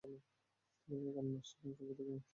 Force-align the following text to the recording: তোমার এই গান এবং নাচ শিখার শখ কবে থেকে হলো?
তোমার 0.03 0.19
এই 0.87 1.13
গান 1.15 1.25
এবং 1.25 1.31
নাচ 1.31 1.45
শিখার 1.49 1.69
শখ 1.69 1.79
কবে 1.79 1.93
থেকে 1.97 2.09
হলো? 2.09 2.21